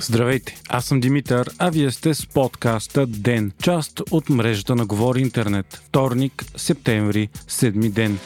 Здравейте, 0.00 0.56
аз 0.68 0.84
съм 0.84 1.00
Димитър, 1.00 1.50
а 1.58 1.70
вие 1.70 1.90
сте 1.90 2.14
с 2.14 2.26
подкаста 2.26 3.06
ДЕН, 3.06 3.52
част 3.62 4.00
от 4.10 4.28
мрежата 4.28 4.74
на 4.74 4.86
Говори 4.86 5.20
Интернет. 5.20 5.82
Вторник, 5.86 6.44
септември, 6.56 7.28
седми 7.48 7.90
ден. 7.90 8.18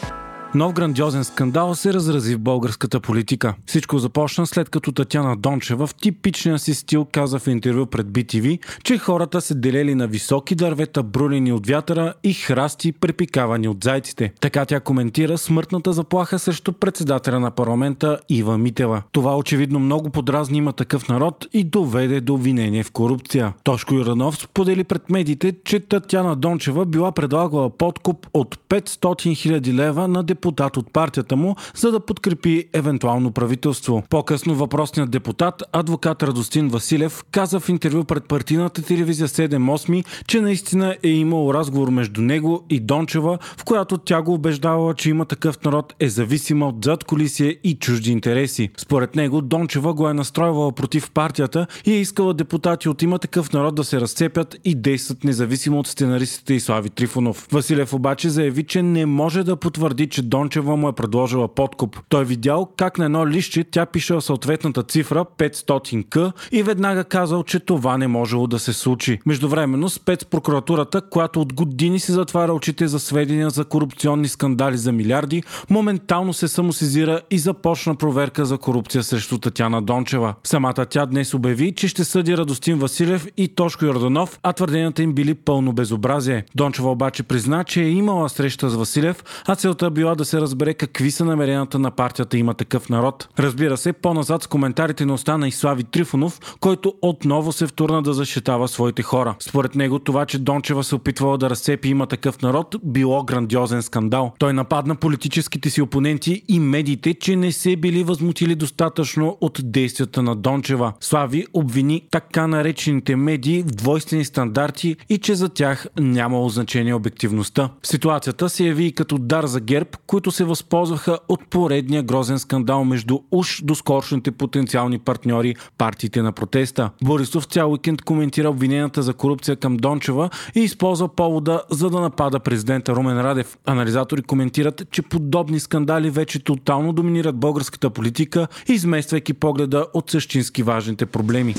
Нов 0.56 0.72
грандиозен 0.72 1.24
скандал 1.24 1.74
се 1.74 1.94
разрази 1.94 2.34
в 2.34 2.40
българската 2.40 3.00
политика. 3.00 3.54
Всичко 3.66 3.98
започна 3.98 4.46
след 4.46 4.68
като 4.68 4.92
Татяна 4.92 5.36
Дончева 5.36 5.86
в 5.86 5.94
типичния 5.94 6.58
си 6.58 6.74
стил 6.74 7.06
каза 7.12 7.38
в 7.38 7.46
интервю 7.46 7.86
пред 7.86 8.06
BTV, 8.06 8.58
че 8.84 8.98
хората 8.98 9.40
се 9.40 9.54
делели 9.54 9.94
на 9.94 10.06
високи 10.06 10.54
дървета, 10.54 11.02
брулени 11.02 11.52
от 11.52 11.66
вятъра 11.66 12.14
и 12.24 12.34
храсти, 12.34 12.92
препикавани 12.92 13.68
от 13.68 13.84
зайците. 13.84 14.32
Така 14.40 14.64
тя 14.64 14.80
коментира 14.80 15.38
смъртната 15.38 15.92
заплаха 15.92 16.38
срещу 16.38 16.72
председателя 16.72 17.40
на 17.40 17.50
парламента 17.50 18.18
Ива 18.28 18.58
Митева. 18.58 19.02
Това 19.12 19.36
очевидно 19.36 19.78
много 19.78 20.10
подразни 20.10 20.58
има 20.58 20.72
такъв 20.72 21.08
народ 21.08 21.46
и 21.52 21.64
доведе 21.64 22.20
до 22.20 22.34
обвинение 22.34 22.82
в 22.82 22.90
корупция. 22.90 23.52
Тошко 23.64 23.94
Юранов 23.94 24.36
сподели 24.36 24.84
пред 24.84 25.10
медиите, 25.10 25.54
че 25.64 25.80
Татяна 25.80 26.36
Дончева 26.36 26.86
била 26.86 27.12
предлагала 27.12 27.70
подкуп 27.70 28.26
от 28.34 28.56
500 28.68 28.80
000 28.80 29.72
лева 29.72 30.08
на 30.08 30.22
депутат 30.22 30.45
депутат 30.46 30.76
от 30.76 30.92
партията 30.92 31.36
му, 31.36 31.56
за 31.74 31.90
да 31.90 32.00
подкрепи 32.00 32.64
евентуално 32.72 33.32
правителство. 33.32 34.02
По-късно 34.10 34.54
въпросният 34.54 35.10
депутат, 35.10 35.62
адвокат 35.72 36.22
Радостин 36.22 36.68
Василев, 36.68 37.24
каза 37.30 37.60
в 37.60 37.68
интервю 37.68 38.04
пред 38.04 38.24
партийната 38.24 38.82
телевизия 38.82 39.28
7-8, 39.28 40.04
че 40.26 40.40
наистина 40.40 40.96
е 41.02 41.08
имал 41.08 41.50
разговор 41.54 41.88
между 41.88 42.22
него 42.22 42.64
и 42.70 42.80
Дончева, 42.80 43.38
в 43.56 43.64
която 43.64 43.98
тя 43.98 44.22
го 44.22 44.34
убеждавала, 44.34 44.94
че 44.94 45.10
има 45.10 45.24
такъв 45.24 45.64
народ 45.64 45.94
е 46.00 46.08
зависима 46.08 46.68
от 46.68 46.84
зад 46.84 47.04
колисия 47.04 47.56
и 47.64 47.74
чужди 47.74 48.12
интереси. 48.12 48.70
Според 48.76 49.16
него 49.16 49.40
Дончева 49.40 49.94
го 49.94 50.08
е 50.08 50.14
настройвала 50.14 50.72
против 50.72 51.10
партията 51.10 51.66
и 51.84 51.92
е 51.92 52.00
искала 52.00 52.34
депутати 52.34 52.88
от 52.88 53.02
има 53.02 53.18
такъв 53.18 53.52
народ 53.52 53.74
да 53.74 53.84
се 53.84 54.00
разцепят 54.00 54.56
и 54.64 54.74
действат 54.74 55.24
независимо 55.24 55.78
от 55.78 55.86
сценаристите 55.86 56.54
и 56.54 56.60
Слави 56.60 56.90
Трифонов. 56.90 57.48
Василев 57.52 57.94
обаче 57.94 58.28
заяви, 58.28 58.62
че 58.62 58.82
не 58.82 59.06
може 59.06 59.42
да 59.42 59.56
потвърди, 59.56 60.06
че 60.08 60.22
Дончева 60.36 60.76
му 60.76 60.88
е 60.88 60.92
предложила 60.92 61.48
подкуп. 61.48 61.98
Той 62.08 62.24
видял 62.24 62.68
как 62.76 62.98
на 62.98 63.04
едно 63.04 63.28
лище 63.28 63.64
тя 63.64 63.86
пишела 63.86 64.22
съответната 64.22 64.82
цифра 64.82 65.24
500к 65.38 66.32
и 66.52 66.62
веднага 66.62 67.04
казал, 67.04 67.42
че 67.42 67.60
това 67.60 67.98
не 67.98 68.06
можело 68.06 68.46
да 68.46 68.58
се 68.58 68.72
случи. 68.72 69.18
Междувременно 69.26 69.88
спецпрокуратурата, 69.88 71.00
която 71.00 71.40
от 71.40 71.54
години 71.54 72.00
си 72.00 72.12
затваря 72.12 72.52
очите 72.52 72.88
за 72.88 72.98
сведения 72.98 73.50
за 73.50 73.64
корупционни 73.64 74.28
скандали 74.28 74.76
за 74.76 74.92
милиарди, 74.92 75.42
моментално 75.70 76.32
се 76.32 76.48
самосизира 76.48 77.20
и 77.30 77.38
започна 77.38 77.94
проверка 77.94 78.44
за 78.44 78.58
корупция 78.58 79.02
срещу 79.02 79.38
Татяна 79.38 79.82
Дончева. 79.82 80.34
Самата 80.44 80.86
тя 80.90 81.06
днес 81.06 81.34
обяви, 81.34 81.72
че 81.72 81.88
ще 81.88 82.04
съди 82.04 82.36
Радостин 82.36 82.78
Василев 82.78 83.26
и 83.36 83.48
Тошко 83.48 83.84
Йорданов, 83.84 84.38
а 84.42 84.52
твърденията 84.52 85.02
им 85.02 85.12
били 85.12 85.34
пълно 85.34 85.72
безобразие. 85.72 86.44
Дончева 86.54 86.90
обаче 86.90 87.22
призна, 87.22 87.64
че 87.64 87.82
е 87.82 87.88
имала 87.88 88.28
среща 88.28 88.70
с 88.70 88.76
Василев, 88.76 89.24
а 89.46 89.56
целта 89.56 89.90
била 89.90 90.15
да 90.16 90.24
се 90.24 90.40
разбере 90.40 90.74
какви 90.74 91.10
са 91.10 91.24
намеренията 91.24 91.78
на 91.78 91.90
партията 91.90 92.38
има 92.38 92.54
такъв 92.54 92.88
народ. 92.88 93.28
Разбира 93.38 93.76
се, 93.76 93.92
по-назад 93.92 94.42
с 94.42 94.46
коментарите 94.46 95.06
на 95.06 95.14
остана 95.14 95.48
и 95.48 95.50
Слави 95.50 95.84
Трифонов, 95.84 96.40
който 96.60 96.94
отново 97.02 97.52
се 97.52 97.66
втурна 97.66 98.02
да 98.02 98.14
защитава 98.14 98.68
своите 98.68 99.02
хора. 99.02 99.34
Според 99.40 99.74
него 99.74 99.98
това, 99.98 100.26
че 100.26 100.38
Дончева 100.38 100.84
се 100.84 100.94
опитвала 100.94 101.38
да 101.38 101.50
разцепи 101.50 101.88
има 101.88 102.06
такъв 102.06 102.42
народ, 102.42 102.76
било 102.84 103.24
грандиозен 103.24 103.82
скандал. 103.82 104.32
Той 104.38 104.52
нападна 104.52 104.96
политическите 104.96 105.70
си 105.70 105.82
опоненти 105.82 106.42
и 106.48 106.60
медиите, 106.60 107.14
че 107.14 107.36
не 107.36 107.52
се 107.52 107.76
били 107.76 108.04
възмутили 108.04 108.54
достатъчно 108.54 109.38
от 109.40 109.60
действията 109.64 110.22
на 110.22 110.36
Дончева. 110.36 110.92
Слави 111.00 111.46
обвини 111.54 112.02
така 112.10 112.46
наречените 112.46 113.16
медии 113.16 113.62
в 113.62 113.66
двойствени 113.66 114.24
стандарти 114.24 114.96
и 115.08 115.18
че 115.18 115.34
за 115.34 115.48
тях 115.48 115.86
нямало 116.00 116.48
значение 116.48 116.94
обективността. 116.94 117.70
Ситуацията 117.82 118.48
се 118.48 118.64
яви 118.64 118.84
и 118.84 118.92
като 118.92 119.18
дар 119.18 119.46
за 119.46 119.60
ГЕРБ, 119.60 119.90
които 120.06 120.30
се 120.30 120.44
възползваха 120.44 121.18
от 121.28 121.40
поредния 121.50 122.02
грозен 122.02 122.38
скандал 122.38 122.84
между 122.84 123.18
уж 123.30 123.62
доскорошните 123.64 124.30
потенциални 124.30 124.98
партньори 124.98 125.54
партиите 125.78 126.22
на 126.22 126.32
протеста. 126.32 126.90
Борисов 127.04 127.44
цял 127.44 127.70
уикенд 127.70 128.02
коментира 128.02 128.50
обвиненията 128.50 129.02
за 129.02 129.14
корупция 129.14 129.56
към 129.56 129.76
Дончева 129.76 130.30
и 130.54 130.60
използва 130.60 131.08
повода 131.08 131.62
за 131.70 131.90
да 131.90 132.00
напада 132.00 132.40
президента 132.40 132.96
Румен 132.96 133.20
Радев. 133.20 133.58
Анализатори 133.66 134.22
коментират, 134.22 134.82
че 134.90 135.02
подобни 135.02 135.60
скандали 135.60 136.10
вече 136.10 136.44
тотално 136.44 136.92
доминират 136.92 137.36
българската 137.36 137.90
политика, 137.90 138.48
измествайки 138.68 139.34
погледа 139.34 139.86
от 139.94 140.10
същински 140.10 140.62
важните 140.62 141.06
проблеми. 141.06 141.54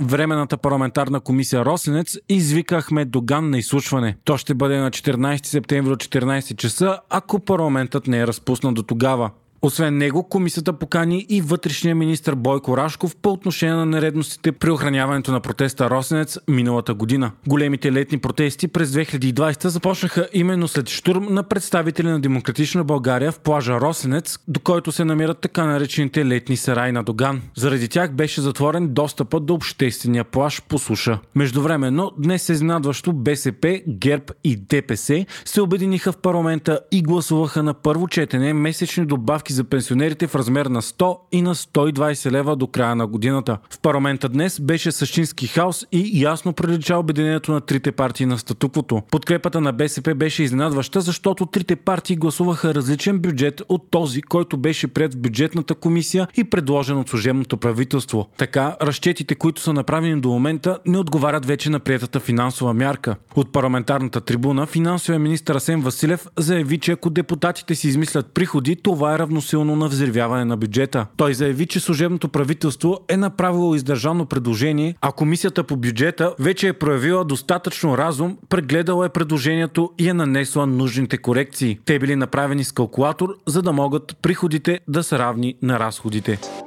Временната 0.00 0.56
парламентарна 0.56 1.20
комисия 1.20 1.64
Росенец 1.64 2.18
извика 2.28 2.80
Ахмед 2.80 3.10
Доган 3.10 3.50
на 3.50 3.58
изслушване. 3.58 4.16
То 4.24 4.36
ще 4.36 4.54
бъде 4.54 4.78
на 4.78 4.90
14 4.90 5.46
септември 5.46 5.92
от 5.92 6.04
14 6.04 6.56
часа, 6.56 6.98
ако 7.10 7.40
парламентът 7.40 8.06
не 8.06 8.18
е 8.18 8.26
разпуснат 8.26 8.74
до 8.74 8.82
тогава. 8.82 9.30
Освен 9.62 9.98
него, 9.98 10.22
комисията 10.22 10.72
покани 10.72 11.26
и 11.28 11.40
вътрешния 11.40 11.94
министр 11.94 12.36
Бойко 12.36 12.76
Рашков 12.76 13.16
по 13.16 13.30
отношение 13.30 13.74
на 13.74 13.86
нередностите 13.86 14.52
при 14.52 14.70
охраняването 14.70 15.32
на 15.32 15.40
протеста 15.40 15.90
Росенец 15.90 16.38
миналата 16.48 16.94
година. 16.94 17.32
Големите 17.46 17.92
летни 17.92 18.18
протести 18.18 18.68
през 18.68 18.90
2020 18.90 19.66
започнаха 19.66 20.28
именно 20.32 20.68
след 20.68 20.88
штурм 20.88 21.26
на 21.30 21.42
представители 21.42 22.08
на 22.08 22.20
Демократична 22.20 22.84
България 22.84 23.32
в 23.32 23.40
плажа 23.40 23.80
Росенец, 23.80 24.38
до 24.48 24.60
който 24.60 24.92
се 24.92 25.04
намират 25.04 25.38
така 25.38 25.64
наречените 25.64 26.26
летни 26.26 26.56
сараи 26.56 26.92
на 26.92 27.02
Доган. 27.02 27.42
Заради 27.56 27.88
тях 27.88 28.12
беше 28.12 28.40
затворен 28.40 28.88
достъпът 28.88 29.46
до 29.46 29.54
обществения 29.54 30.24
плаж 30.24 30.62
по 30.68 30.78
суша. 30.78 31.18
Междувременно, 31.34 32.12
днес 32.18 32.48
изнадващо 32.48 33.12
БСП, 33.12 33.80
ГЕРБ 33.88 34.24
и 34.44 34.56
ДПС 34.56 35.26
се 35.44 35.60
обединиха 35.60 36.12
в 36.12 36.16
парламента 36.16 36.80
и 36.92 37.02
гласуваха 37.02 37.62
на 37.62 37.74
първо 37.74 38.08
четене 38.08 38.52
месечни 38.52 39.06
добавки 39.06 39.45
за 39.52 39.64
пенсионерите 39.64 40.26
в 40.26 40.34
размер 40.34 40.66
на 40.66 40.82
100 40.82 41.18
и 41.32 41.42
на 41.42 41.54
120 41.54 42.30
лева 42.30 42.56
до 42.56 42.66
края 42.66 42.96
на 42.96 43.06
годината. 43.06 43.58
В 43.70 43.78
парламента 43.78 44.28
днес 44.28 44.60
беше 44.60 44.92
същински 44.92 45.46
хаос 45.46 45.86
и 45.92 46.10
ясно 46.22 46.52
прилича 46.52 46.96
обединението 46.96 47.52
на 47.52 47.60
трите 47.60 47.92
партии 47.92 48.26
на 48.26 48.38
статуквото. 48.38 49.02
Подкрепата 49.10 49.60
на 49.60 49.72
БСП 49.72 50.14
беше 50.14 50.42
изненадваща, 50.42 51.00
защото 51.00 51.46
трите 51.46 51.76
партии 51.76 52.16
гласуваха 52.16 52.74
различен 52.74 53.18
бюджет 53.18 53.62
от 53.68 53.90
този, 53.90 54.22
който 54.22 54.56
беше 54.56 54.86
пред 54.86 55.14
в 55.14 55.18
бюджетната 55.18 55.74
комисия 55.74 56.28
и 56.36 56.44
предложен 56.44 56.98
от 56.98 57.08
служебното 57.08 57.56
правителство. 57.56 58.28
Така, 58.36 58.76
разчетите, 58.82 59.34
които 59.34 59.60
са 59.60 59.72
направени 59.72 60.20
до 60.20 60.28
момента, 60.28 60.78
не 60.86 60.98
отговарят 60.98 61.46
вече 61.46 61.70
на 61.70 61.80
приятата 61.80 62.20
финансова 62.20 62.74
мярка. 62.74 63.16
От 63.34 63.52
парламентарната 63.52 64.20
трибуна 64.20 64.66
финансовия 64.66 65.18
министр 65.18 65.54
Асен 65.54 65.80
Василев 65.80 66.26
заяви, 66.36 66.78
че 66.78 66.92
ако 66.92 67.10
депутатите 67.10 67.74
си 67.74 67.88
измислят 67.88 68.34
приходи, 68.34 68.76
това 68.76 69.14
е 69.14 69.18
равно 69.18 69.35
силно 69.40 69.76
на 69.76 69.88
взривяване 69.88 70.44
на 70.44 70.56
бюджета. 70.56 71.06
Той 71.16 71.34
заяви, 71.34 71.66
че 71.66 71.80
служебното 71.80 72.28
правителство 72.28 72.98
е 73.08 73.16
направило 73.16 73.74
издържано 73.74 74.26
предложение, 74.26 74.94
а 75.00 75.12
комисията 75.12 75.64
по 75.64 75.76
бюджета 75.76 76.34
вече 76.38 76.68
е 76.68 76.72
проявила 76.72 77.24
достатъчно 77.24 77.98
разум, 77.98 78.38
прегледала 78.48 79.06
е 79.06 79.08
предложението 79.08 79.90
и 79.98 80.08
е 80.08 80.14
нанесла 80.14 80.66
нужните 80.66 81.18
корекции. 81.18 81.78
Те 81.84 81.98
били 81.98 82.16
направени 82.16 82.64
с 82.64 82.72
калкулатор, 82.72 83.36
за 83.46 83.62
да 83.62 83.72
могат 83.72 84.16
приходите 84.22 84.80
да 84.88 85.02
са 85.02 85.18
равни 85.18 85.54
на 85.62 85.78
разходите. 85.78 86.65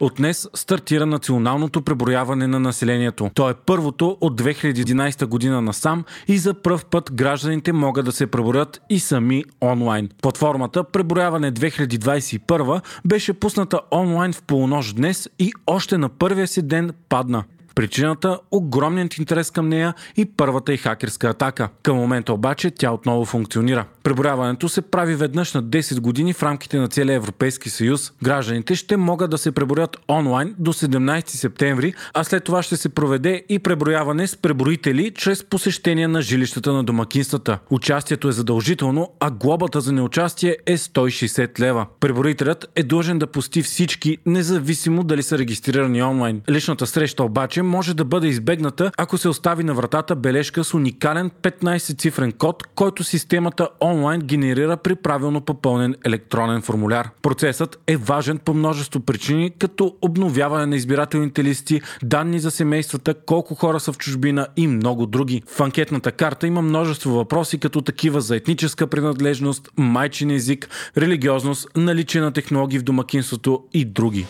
От 0.00 0.14
днес 0.16 0.48
стартира 0.54 1.06
националното 1.06 1.82
преброяване 1.82 2.46
на 2.46 2.60
населението. 2.60 3.30
То 3.34 3.50
е 3.50 3.54
първото 3.54 4.16
от 4.20 4.40
2011 4.40 5.26
година 5.26 5.62
насам 5.62 6.04
и 6.28 6.38
за 6.38 6.54
пръв 6.54 6.84
път 6.84 7.12
гражданите 7.12 7.72
могат 7.72 8.04
да 8.04 8.12
се 8.12 8.26
преброят 8.26 8.82
и 8.90 9.00
сами 9.00 9.44
онлайн. 9.62 10.08
Платформата 10.22 10.84
Преброяване 10.84 11.52
2021 11.52 12.80
беше 13.04 13.32
пусната 13.32 13.80
онлайн 13.92 14.32
в 14.32 14.42
полунощ 14.42 14.96
днес 14.96 15.28
и 15.38 15.52
още 15.66 15.98
на 15.98 16.08
първия 16.08 16.48
си 16.48 16.62
ден 16.62 16.90
падна. 17.08 17.44
Причината– 17.80 18.38
огромният 18.50 19.18
интерес 19.18 19.50
към 19.50 19.68
нея 19.68 19.94
и 20.16 20.24
първата 20.24 20.74
и 20.74 20.76
хакерска 20.76 21.28
атака. 21.28 21.68
Към 21.82 21.96
момента 21.96 22.32
обаче 22.32 22.70
тя 22.70 22.92
отново 22.92 23.24
функционира. 23.24 23.84
Преброяването 24.02 24.68
се 24.68 24.82
прави 24.82 25.14
веднъж 25.14 25.54
на 25.54 25.62
10 25.62 26.00
години 26.00 26.32
в 26.32 26.42
рамките 26.42 26.78
на 26.78 26.88
целия 26.88 27.16
Европейски 27.16 27.70
съюз. 27.70 28.12
Гражданите 28.22 28.74
ще 28.74 28.96
могат 28.96 29.30
да 29.30 29.38
се 29.38 29.52
преброят 29.52 29.96
онлайн 30.08 30.54
до 30.58 30.72
17 30.72 31.28
септември, 31.28 31.94
а 32.14 32.24
след 32.24 32.44
това 32.44 32.62
ще 32.62 32.76
се 32.76 32.88
проведе 32.88 33.42
и 33.48 33.58
преброяване 33.58 34.26
с 34.26 34.36
преброители 34.36 35.12
чрез 35.14 35.44
посещение 35.44 36.08
на 36.08 36.22
жилищата 36.22 36.72
на 36.72 36.84
домакинствата. 36.84 37.58
Участието 37.70 38.28
е 38.28 38.32
задължително, 38.32 39.12
а 39.20 39.30
глобата 39.30 39.80
за 39.80 39.92
неучастие 39.92 40.56
е 40.66 40.76
160 40.76 41.60
лева. 41.60 41.86
Преброителят 42.00 42.66
е 42.76 42.82
длъжен 42.82 43.18
да 43.18 43.26
пости 43.26 43.62
всички, 43.62 44.18
независимо 44.26 45.04
дали 45.04 45.22
са 45.22 45.38
регистрирани 45.38 46.02
онлайн. 46.02 46.40
Личната 46.50 46.86
среща 46.86 47.24
обаче 47.24 47.69
може 47.70 47.94
да 47.94 48.04
бъде 48.04 48.26
избегната, 48.26 48.90
ако 48.98 49.18
се 49.18 49.28
остави 49.28 49.64
на 49.64 49.74
вратата 49.74 50.16
бележка 50.16 50.64
с 50.64 50.74
уникален 50.74 51.30
15-цифрен 51.42 52.32
код, 52.32 52.62
който 52.74 53.04
системата 53.04 53.68
онлайн 53.80 54.20
генерира 54.20 54.76
при 54.76 54.94
правилно 54.94 55.40
попълнен 55.40 55.94
електронен 56.06 56.62
формуляр. 56.62 57.10
Процесът 57.22 57.78
е 57.86 57.96
важен 57.96 58.38
по 58.38 58.54
множество 58.54 59.00
причини, 59.00 59.50
като 59.58 59.96
обновяване 60.02 60.66
на 60.66 60.76
избирателните 60.76 61.44
листи, 61.44 61.80
данни 62.02 62.40
за 62.40 62.50
семействата, 62.50 63.14
колко 63.14 63.54
хора 63.54 63.80
са 63.80 63.92
в 63.92 63.98
чужбина 63.98 64.46
и 64.56 64.66
много 64.66 65.06
други. 65.06 65.42
В 65.46 65.60
анкетната 65.60 66.12
карта 66.12 66.46
има 66.46 66.62
множество 66.62 67.10
въпроси, 67.10 67.58
като 67.58 67.82
такива 67.82 68.20
за 68.20 68.36
етническа 68.36 68.86
принадлежност, 68.86 69.68
майчин 69.76 70.30
език, 70.30 70.68
религиозност, 70.96 71.68
наличие 71.76 72.20
на 72.20 72.32
технологии 72.32 72.78
в 72.78 72.82
домакинството 72.82 73.64
и 73.72 73.84
други. 73.84 74.26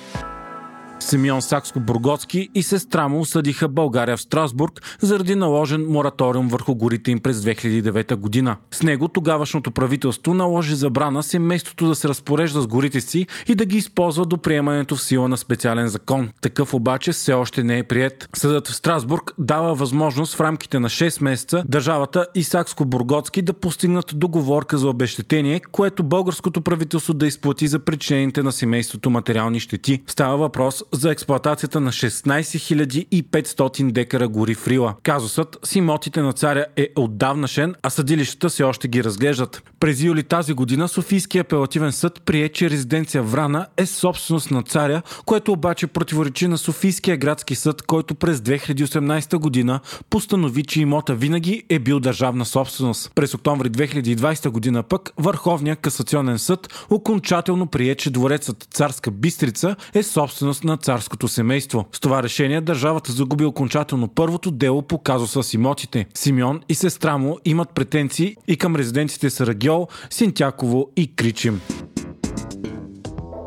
Симеон 1.01 1.41
Сакско-Бургоцки 1.41 2.49
и 2.55 2.63
сестра 2.63 3.09
му 3.09 3.21
осъдиха 3.21 3.69
България 3.69 4.17
в 4.17 4.21
Страсбург 4.21 4.99
заради 5.01 5.35
наложен 5.35 5.87
мораториум 5.89 6.49
върху 6.49 6.75
горите 6.75 7.11
им 7.11 7.21
през 7.21 7.37
2009 7.37 8.17
година. 8.17 8.57
С 8.71 8.83
него 8.83 9.09
тогавашното 9.09 9.71
правителство 9.71 10.35
наложи 10.35 10.75
забрана 10.75 11.23
семейството 11.23 11.87
да 11.87 11.95
се 11.95 12.09
разпорежда 12.09 12.61
с 12.61 12.67
горите 12.67 13.01
си 13.01 13.27
и 13.49 13.55
да 13.55 13.65
ги 13.65 13.77
използва 13.77 14.27
до 14.27 14.39
приемането 14.39 14.97
в 14.97 15.03
сила 15.03 15.29
на 15.29 15.37
специален 15.37 15.89
закон. 15.89 16.31
Такъв 16.41 16.75
обаче 16.75 17.13
все 17.13 17.33
още 17.33 17.63
не 17.63 17.79
е 17.79 17.83
прият. 17.83 18.29
Съдът 18.35 18.69
в 18.69 18.75
Страсбург 18.75 19.35
дава 19.39 19.75
възможност 19.75 20.35
в 20.35 20.41
рамките 20.41 20.79
на 20.79 20.89
6 20.89 21.23
месеца 21.23 21.65
държавата 21.69 22.27
и 22.35 22.45
Сакско-Бургоцки 22.45 23.43
да 23.43 23.53
постигнат 23.53 24.13
договорка 24.15 24.79
за 24.79 24.89
обещетение, 24.89 25.61
което 25.61 26.03
българското 26.03 26.61
правителство 26.61 27.15
да 27.15 27.27
изплати 27.27 27.69
за 27.69 27.79
причинените 27.79 28.43
на 28.43 28.53
семейството 28.53 29.11
материални 29.11 29.61
щети. 29.61 30.03
Става 30.07 30.37
въпрос 30.37 30.85
за 30.93 31.11
експлоатацията 31.11 31.81
на 31.81 31.93
16 31.93 33.21
500 33.31 33.93
декара 33.93 34.29
гори 34.29 34.55
в 34.55 34.69
Рила. 34.69 34.95
Казусът 35.03 35.59
с 35.65 35.77
имотите 35.77 36.23
на 36.23 36.33
царя 36.33 36.67
е 36.77 36.89
отдавнашен, 36.97 37.75
а 37.83 37.91
съдилищата 37.91 38.51
се 38.51 38.65
още 38.65 38.89
ги 38.89 39.05
разглеждат. 39.05 39.63
През 39.81 40.03
юли 40.03 40.23
тази 40.23 40.53
година 40.53 40.89
Софийския 40.89 41.41
апелативен 41.41 41.93
съд 41.93 42.23
прие, 42.25 42.49
че 42.49 42.71
резиденция 42.71 43.23
Врана 43.23 43.67
е 43.77 43.87
собственост 43.87 44.51
на 44.51 44.63
царя, 44.63 45.03
което 45.27 45.53
обаче 45.53 45.87
противоречи 45.87 46.49
на 46.49 46.59
Софийския 46.59 47.17
градски 47.17 47.55
съд, 47.55 47.83
който 47.83 48.15
през 48.15 48.39
2018 48.39 49.37
година 49.37 49.81
постанови, 50.11 50.63
че 50.63 50.81
имота 50.81 51.15
винаги 51.15 51.65
е 51.69 51.79
бил 51.79 52.01
държавна 52.01 52.45
собственост. 52.45 53.13
През 53.15 53.35
октомври 53.35 53.71
2020 53.71 54.49
година 54.49 54.83
пък 54.83 55.11
Върховния 55.17 55.77
касационен 55.77 56.39
съд 56.39 56.87
окончателно 56.91 57.67
прие, 57.67 57.95
че 57.95 58.11
дворецът 58.11 58.67
Царска 58.71 59.11
Бистрица 59.11 59.77
е 59.95 60.03
собственост 60.03 60.65
на 60.65 60.77
царското 60.81 61.29
семейство. 61.29 61.87
С 61.93 62.01
това 62.01 62.23
решение 62.23 62.61
държавата 62.61 63.13
загуби 63.13 63.45
окончателно 63.45 64.09
първото 64.09 64.51
дело 64.51 64.83
по 64.83 64.99
казуса 64.99 65.43
с 65.43 65.55
имотите. 65.55 66.07
Симеон 66.15 66.61
и 66.69 66.75
сестра 66.75 67.19
му 67.19 67.39
имат 67.45 67.71
претенции 67.75 68.37
и 68.49 68.57
към 68.57 68.77
резиденците 68.77 69.31
Сарагьол, 69.31 69.89
Синтяково 70.11 70.89
и 70.97 71.15
Кричим. 71.17 71.61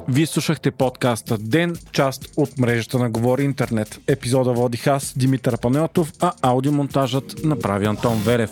Вие 0.08 0.26
слушахте 0.26 0.72
подкаста 0.72 1.38
Ден, 1.38 1.76
част 1.92 2.30
от 2.38 2.58
мрежата 2.58 3.00
на 3.00 3.10
Говори 3.10 3.44
Интернет. 3.44 4.00
Епизода 4.08 4.54
водих 4.54 4.88
аз, 4.88 5.14
Димитър 5.18 5.58
Панелтов, 5.58 6.14
а 6.20 6.32
аудиомонтажът 6.42 7.44
направи 7.44 7.86
Антон 7.86 8.22
Верев. 8.26 8.52